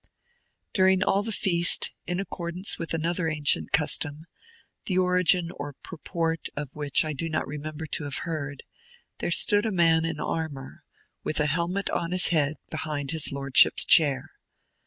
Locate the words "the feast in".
1.21-2.19